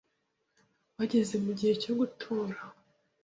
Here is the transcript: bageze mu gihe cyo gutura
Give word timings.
bageze 0.97 1.35
mu 1.45 1.51
gihe 1.57 1.73
cyo 1.81 1.93
gutura 1.99 2.59